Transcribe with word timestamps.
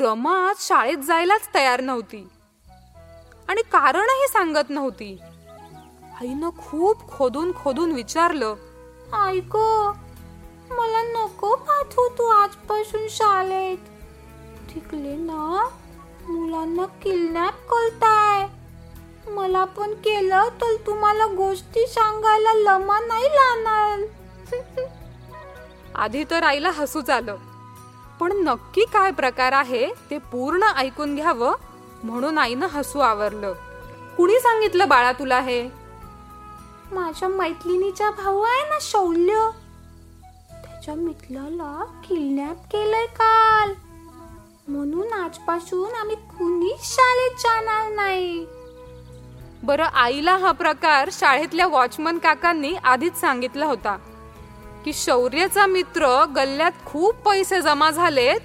रमा 0.00 0.48
आज 0.48 0.56
शाळेत 0.58 0.98
जायलाच 0.98 1.48
तयार 1.54 1.80
नव्हती. 1.80 2.28
आणि 3.48 3.62
कारणही 3.62 4.28
सांगत 4.28 4.70
नव्हती. 4.70 5.18
आईनं 6.20 6.50
खूप 6.58 7.08
खोदून 7.08 7.52
खोदून 7.54 7.92
विचारलं 7.92 8.54
ऐक 9.14 9.56
मला 10.70 11.02
नको 11.02 11.54
पाठवू 11.56 12.08
तू 12.08 12.26
आजपासून 12.26 13.06
शाळेत. 13.10 13.78
ठिकले 14.70 15.16
ना? 15.16 15.68
मुलांना 16.28 16.84
किडनॅप 16.84 17.54
करताय 17.54 18.46
मला 19.30 19.64
पण 19.64 19.94
केलं 19.94 20.48
तर 20.48 20.76
तुम्हाला 20.86 21.26
गोष्टी 21.26 21.86
सांगायला 21.86 22.52
लमा 22.52 23.00
नाही 23.00 23.24
लागणार. 23.24 23.98
आधी 25.94 26.24
तर 26.30 26.42
आईला 26.42 26.70
हसूच 26.70 27.10
आलं 27.10 27.36
पण 28.20 28.32
नक्की 28.32 28.84
काय 28.84 29.10
प्रकार 29.10 29.52
आहे 29.52 29.86
ते 30.10 30.18
पूर्ण 30.18 30.62
ऐकून 30.76 31.14
घ्यावं 31.14 31.54
म्हणून 32.02 32.38
आईनं 32.38 32.66
हसू 32.66 32.98
आवरलं. 32.98 33.52
कुणी 34.16 34.40
सांगितलं 34.40 34.88
बाळा 34.88 35.12
तुला 35.12 35.40
हे? 35.40 35.68
माझ्या 36.92 37.28
मैत्रिणीचा 37.28 38.10
भाऊ 38.10 38.42
आहे 38.42 38.68
ना 38.70 38.78
शौल्य. 38.80 39.50
त्याच्या 40.50 40.94
मित्राला 40.94 41.84
किडनॅप 42.08 42.56
केलंय 42.56 43.06
काल. 43.06 43.72
म्हणून 44.68 45.12
आजपासून 45.12 45.94
आम्ही 45.94 46.16
कुणीच 46.16 46.94
शाळेत 46.94 47.30
जाणार 47.38 47.92
नाही. 47.92 48.46
बरं 49.62 49.84
आईला 49.84 50.36
हा 50.36 50.52
प्रकार 50.52 51.08
शाळेतल्या 51.12 51.66
वॉचमन 51.66 52.18
काकांनी 52.18 52.74
आधीच 52.84 53.20
सांगितला 53.20 53.66
होता. 53.66 53.96
की 54.84 54.92
शौर्यचा 54.92 55.66
मित्र 55.66 56.24
गल्ल्यात 56.36 56.72
खूप 56.86 57.14
पैसे 57.14 57.60
जमा 57.60 57.90
झालेत 57.90 58.40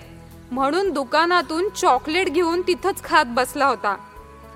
म्हणून 0.52 0.90
दुकानातून 0.90 1.70
चॉकलेट 1.70 2.30
घेऊन 2.30 2.62
तिथंच 2.62 3.04
खात 3.04 3.26
बसला 3.28 3.66
होता. 3.66 3.98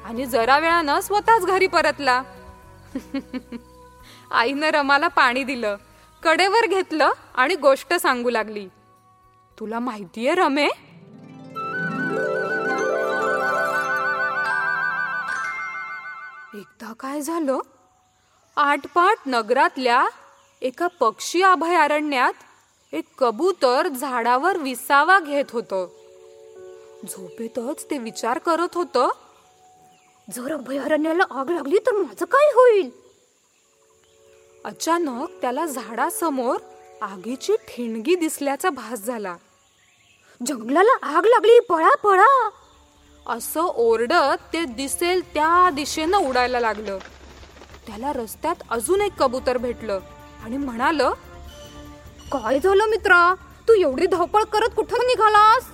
आणि 0.06 0.25
जरा 0.25 0.59
वेळानं 0.59 1.00
स्वतःच 1.00 1.45
घरी 1.45 1.67
परतला. 1.67 2.23
आईनं 4.31 4.67
रमाला 4.67 5.08
पाणी 5.08 5.44
दिलं 5.44 5.75
कडेवर 6.23 6.67
घेतलं 6.67 7.12
आणि 7.36 7.56
गोष्ट 7.56 7.94
सांगू 7.94 8.30
लागली. 8.30 8.68
तुला 9.59 9.80
माहितीये 9.80 10.36
रमे? 10.36 10.68
एकदा 16.56 16.94
काय 17.00 17.22
झालं? 17.22 17.59
आटपाट 18.58 19.16
नगरातल्या 19.25 20.08
एका 20.64 20.88
पक्षी 20.88 21.42
अभयारण्यात 21.42 22.33
एक 22.94 23.06
कबूतर 23.17 23.88
झाडावर 23.88 24.58
विसावा 24.58 25.19
घेत 25.19 25.45
होतं. 25.52 25.88
झोपेतच 27.09 27.85
ते 27.85 27.97
विचार 27.97 28.38
करत 28.38 28.75
होतं 28.75 29.09
जर 30.34 30.53
अभयारण्याला 30.53 31.24
आग 31.31 31.50
लागली 31.50 31.78
तर 31.78 31.91
माझं 31.91 32.25
काय 32.25 32.51
होईल? 32.56 32.91
अचानक 34.66 35.29
त्याला 35.41 35.66
झाडासमोर 35.66 36.57
आगीची 37.01 37.53
ठिणगी 37.56 38.16
दिसल्याचा 38.16 38.69
भास 38.69 39.00
झाला. 39.00 39.35
जंगलाला 40.47 41.18
आग 41.18 41.25
लागली 41.25 41.59
पळा 41.59 41.95
पळा. 41.95 42.50
असं 43.28 43.62
ओरडत 43.62 44.53
ते 44.53 44.66
दिसेल 44.66 45.34
त्या 45.34 45.69
दिशेनं 45.69 46.18
उडायला 46.18 46.59
लागलं. 46.59 46.97
त्याला 47.88 48.13
रस्त्यात 48.13 48.56
अजून 48.69 49.01
एक 49.01 49.13
कबूतर 49.19 49.57
भेटलं. 49.57 50.00
आणि 50.44 50.58
म्हणालं 50.58 51.14
काय 52.31 52.59
झालं 52.59 52.90
मित्रा? 52.90 53.34
तू 53.68 53.74
एवढी 53.74 54.06
धावपळ 54.06 54.44
करत 54.44 54.76
कुठं 54.76 55.06
निघालास? 55.08 55.68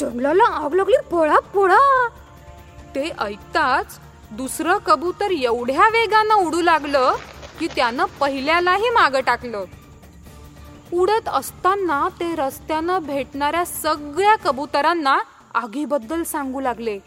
जंगलाला 0.00 0.44
आग 0.44 0.74
लागली 0.74 0.96
पळा 1.12 1.38
पळा. 1.38 2.08
ते 2.94 3.10
ऐकताच 3.20 3.98
दुसरं 4.30 4.78
कबूतर 4.78 5.30
एवढ्या 5.30 5.88
वेगानं 5.88 6.34
उडू 6.34 6.60
लागलं 6.62 7.14
की 7.60 7.66
त्यानं 7.66 8.04
पहिल्यालाही 8.20 8.90
मागं 8.90 9.20
टाकलं. 9.20 9.64
उडत 10.92 11.28
असताना 11.28 12.08
ते 12.20 12.34
रस्त्यानं 12.34 12.98
भेटणाऱ्या 12.98 13.64
सगळ्या 13.66 14.36
कबुतरांना 14.36 15.18
आगीबद्दल 15.54 16.22
सांगू 16.22 16.60
लागले 16.60 16.98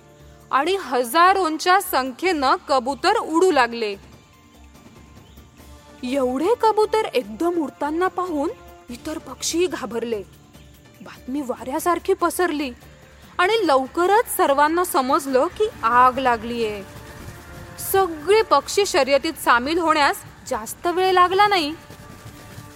आणि 0.52 0.76
हजारोंच्या 0.76 1.82
संख्येनं 1.82 2.56
कबूतर 2.68 3.18
उडू 3.18 3.52
लागले. 3.52 3.96
एवढे 6.04 6.54
कबूतर 6.62 7.06
एकदम 7.06 7.58
उडताना 7.58 8.08
पाहून 8.08 8.50
इतर 8.90 9.18
पक्षी 9.18 9.66
घाबरले. 9.66 10.22
बातमी 11.02 11.42
वाऱ्यासारखी 11.42 12.14
पसरली 12.14 12.72
आणि 13.38 13.68
लवकरच 13.68 14.36
सर्वांना 14.38 14.84
समजलं 14.84 15.48
की 15.48 15.68
आग 15.84 16.18
लागलीये. 16.18 16.84
सगळे 17.92 18.42
पक्षी 18.42 18.86
शर्यतीत 18.86 19.34
सामील 19.34 19.80
होण्यास 19.80 20.18
जास्त 20.50 20.88
वेळ 20.88 21.12
लागला 21.12 21.48
नाही. 21.48 21.74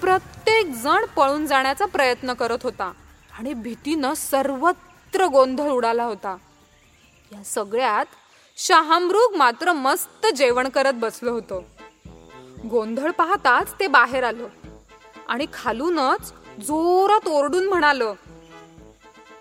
प्रत्येक 0.01 0.65
जण 0.65 1.05
पळून 1.05 1.45
जाण्याचा 1.45 1.85
प्रयत्न 1.85 2.33
करत 2.33 2.63
होता 2.63 2.91
आणि 3.39 3.53
भीतीनं 3.53 4.13
सर्वत्र 4.13 5.25
गोंधळ 5.25 5.69
उडाला 5.69 6.03
होता. 6.03 6.37
या 7.31 7.43
सगळ्यात 7.43 8.05
शहामृग 8.57 9.35
मात्र 9.35 9.73
मस्त 9.73 10.27
जेवण 10.35 10.69
करत 10.69 10.93
बसलो 10.93 11.31
होतो. 11.31 11.63
गोंधळ 12.69 13.11
पाहताच 13.11 13.73
ते 13.79 13.87
बाहेर 13.87 14.23
आलं. 14.23 14.47
आणि 15.27 15.45
खालूनच 15.53 16.33
जोरात 16.59 17.27
ओरडून 17.27 17.67
म्हणाल 17.67 18.01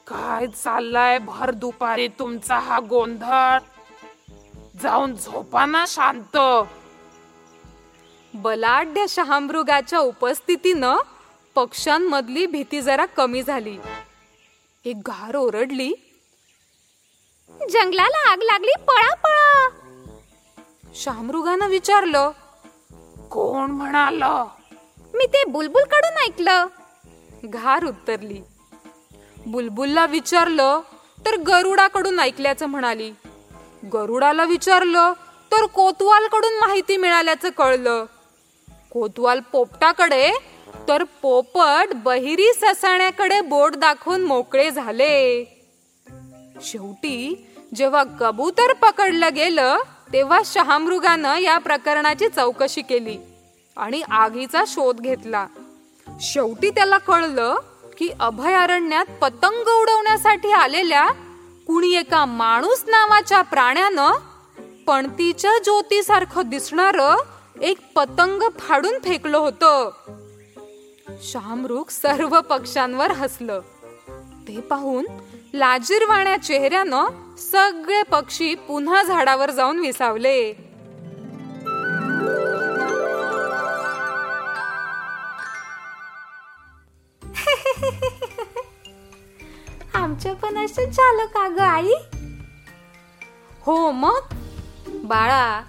काय 0.07 0.47
चाललाय 0.47 1.19
भर 1.19 1.51
दुपारी 1.51 2.09
तुमचा 2.09 2.59
हा 2.59 2.81
गोंधळ? 2.89 3.59
जाऊन 4.83 5.17
झोपाना 5.17 5.85
शांत. 5.89 6.37
बलाढ्य 8.35 9.05
शहामृगाच्या 9.09 9.99
उपस्थितीनं 9.99 10.97
पक्ष्यांमधली 11.55 12.47
भीती 12.47 12.81
जरा 12.81 13.07
कमी 13.07 13.43
झाली. 13.43 13.79
एक 14.85 14.97
घार 15.07 15.37
ओरडली 15.37 15.93
जंगलाला 17.71 18.31
आग 18.31 18.39
लागली 18.43 18.73
पळा 18.89 19.15
पळा. 19.15 19.69
शहामृगानं 20.95 21.69
विचारलं 21.69 22.31
कोण 23.37 23.71
म्हणाल? 23.71 24.23
मी 25.15 25.27
ते 25.27 25.45
बुलबुलकडून 25.45 26.19
ऐकलं. 26.19 26.67
घार 27.45 27.85
उत्तरली 27.85 28.41
बुलबुलला 29.47 30.07
विचारलं 30.07 30.81
तर 31.27 31.37
गरुडाकडून 31.37 32.21
ऐकल्याचं 32.21 32.67
म्हणाली. 32.67 33.11
गरुडाला 33.93 34.45
विचारलं 34.45 35.13
तर 35.53 35.67
कोतवालकडून 35.67 36.53
माहिती 36.53 36.97
मिळाल्याचं 36.97 37.51
कळलं. 37.51 38.05
कोतवाल 38.93 39.41
पोपटाकडे 39.41 40.31
तर 40.89 41.05
पोपट 41.23 41.89
बहिरी 41.95 42.53
ससाण्याकडे 42.53 43.41
बोट 43.41 43.77
दाखवून 43.77 44.21
मोकळे 44.21 44.71
झाले. 44.71 45.45
शेवटी 46.63 47.47
जेव्हा 47.75 48.05
कबूतर 48.21 48.73
पकडलं 48.73 49.35
गेलं 49.35 49.77
तेव्हा 50.13 50.41
शहामृगानं 50.45 51.39
या 51.39 51.59
प्रकरणाची 51.59 52.29
चौकशी 52.29 52.83
केली. 52.83 53.19
आणि 53.77 54.03
आगीचा 54.03 54.65
शोध 54.67 55.01
घेतला. 55.01 55.47
शेवटी 56.21 56.71
त्याला 56.71 56.99
कळलं 56.99 57.57
की 57.99 58.11
अभयारण्यात 58.21 59.05
पतंग 59.21 59.61
उडवण्यासाठी 59.61 60.53
आलेल्या 60.53 61.09
कुणी 61.67 61.95
एका 61.95 62.25
माणूस 62.25 62.85
नावाच्या 62.87 63.43
प्राण्यानं 63.43 64.11
पणतीच्या 64.87 65.59
ज्योतीसारखं 65.65 66.43
दिसणार 66.47 67.17
एक 67.61 67.79
पतंग 67.95 68.43
फाडून 68.59 68.99
फेकलं 68.99 69.39
होतं. 69.39 69.91
शामरुख 71.23 71.91
सर्व 71.91 72.41
पक्ष्यांवर 72.41 73.11
हसलं. 73.11 73.61
ते 74.49 74.61
पाहून 74.61 75.07
लाजीरवाण्या 75.55 76.37
चेहऱ्यानं 76.37 77.05
सगळे 77.39 78.03
पक्षी 78.03 78.55
पुन्हा 78.55 79.03
झाडावर 79.03 79.51
जाऊन 79.51 79.79
विसावले. 79.79 80.66
पण 90.25 90.65
असं 90.65 90.85
झालं 90.85 91.25
का 91.25 91.49
ग 91.49 91.59
आई. 91.59 91.93
हो 93.61 93.91
मग? 93.91 94.21
बाळा 95.05 95.63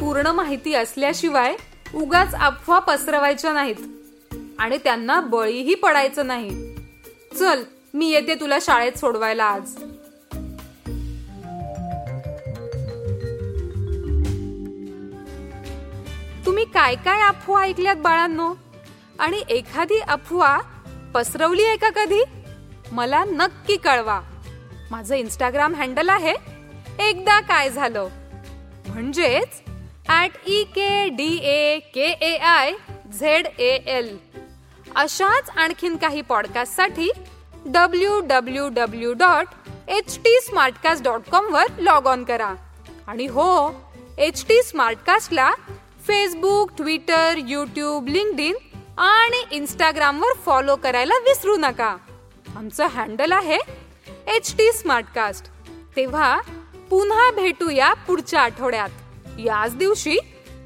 पूर्ण 0.00 0.26
माहिती 0.26 0.74
असल्याशिवाय 0.74 1.56
उगाच 1.94 2.34
अफवा 2.34 2.78
पसरवायच्या 2.78 3.52
नाहीत. 3.52 3.74
आणि 4.58 4.78
त्यांना 4.78 5.20
बळीही 5.20 5.74
पडायचं 5.74 6.26
नाही. 6.26 6.76
चल 7.38 7.62
मी 7.94 8.10
येते 8.10 8.34
तुला 8.34 8.58
शाळेत 8.60 8.92
सोडवायला 8.92 9.44
आज. 9.44 9.74
तुम्ही 16.46 16.64
काय 16.64 16.94
काय 16.94 17.20
अफवा 17.20 17.62
ऐकल्यात 17.62 17.96
बाळांनो? 17.96 18.54
आणि 19.18 19.42
एखादी 19.48 19.98
अफवा 19.98 20.58
पसरवली 21.14 21.64
आहे 21.64 21.76
का 21.76 21.90
कधी? 21.90 22.22
मला 22.92 23.22
नक्की 23.24 23.76
कळवा. 23.76 24.20
माझं 24.90 25.14
इंस्टाग्राम 25.14 25.74
हँडल 25.74 26.08
आहे 26.08 26.34
एकदा 27.08 27.38
काय 27.40 27.70
झालं. 27.70 28.08
म्हणजेच 28.86 29.60
at 30.08 30.30
E 30.46 30.62
K 30.64 31.08
D 31.08 31.28
A 31.42 31.78
K 31.94 32.06
A 32.20 32.36
I 32.36 32.72
Z 33.20 33.46
A 33.58 33.70
L 33.96 34.16
अशाच 34.96 35.50
आणखीन 35.56 35.96
काही 35.96 36.22
पॉडकास्टसाठी 36.22 37.10
W 37.66 38.20
W 38.20 38.68
W 38.68 39.12
dot 39.12 39.46
H 39.88 40.18
T 40.24 40.38
Smartcast 40.40 41.04
dot 41.04 41.30
कॉमवर 41.30 41.66
log 41.78 42.06
on 42.06 42.24
करा. 42.24 42.54
आणि 43.06 43.26
हो 43.26 43.50
एच 44.18 44.44
टी 44.48 44.62
स्मार्टकास्टला 44.62 45.50
फेसबुक 46.06 46.70
ट्विटर 46.76 47.38
यूट्यूब 47.48 48.08
लिंकडिन 48.08 48.56
आणि 49.00 49.44
इंस्टाग्रामवर 49.56 50.38
फॉलो 50.46 50.76
करायला 50.76 51.18
विसरू 51.24 51.56
नका. 51.56 51.96
आमचं 52.56 52.86
हँडल 52.86 53.32
आहे 53.32 53.58
एच 54.36 54.54
टी 54.58 54.70
स्मार्टकास्ट 54.72 55.46
तेव्हा 55.96 56.40
पुन्हा 56.90 57.30
भेटूया 57.30 57.92
पुढच्या 58.06 58.40
आठवड्यात. 58.40 58.88
याच 59.38 59.76
दिवशी 59.76 60.16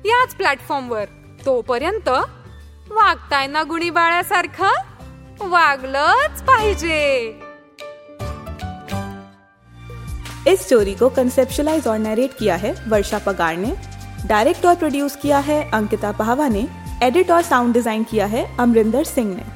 याच 0.05 0.35
प्लॅटफॉर्मवर 0.35 1.05
तोपर्यंत 1.47 2.09
वागताय 2.91 3.47
ना 3.47 3.63
गुणी 3.63 3.91
बाळासारखं 3.91 5.49
वागलंच 5.49 6.43
पाहिजे. 6.43 7.27
इस 10.47 10.65
स्टोरी 10.65 10.95
को 10.95 11.09
कंसेप्शलाइज 11.09 11.89
और 11.89 11.97
नरेट 11.99 12.31
किया 12.41 12.57
है 12.57 12.73
वर्षा 12.87 13.19
पगार 13.19 13.57
ने। 13.57 13.75
डायरेक्ट 14.29 14.67
और 14.67 14.75
प्रोड्यूस 14.75 15.17
किया 15.17 15.39
है 15.39 15.61
अंकिता 15.73 16.11
पाहवा 16.11 16.49
ने। 16.49 16.65
एडिट 17.03 17.31
और 17.31 17.41
साउंड 17.41 17.75
डिजाइन 17.75 18.03
किया 18.03 18.27
है 18.27 18.45
अमरिंदर 18.59 19.03
सिंह 19.03 19.35
ने। 19.35 19.56